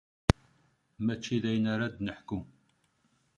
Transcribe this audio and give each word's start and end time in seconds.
Mačči 1.05 1.35
d 1.43 1.45
ayen 1.49 1.65
ara 1.73 1.87
d-neḥku. 1.95 2.39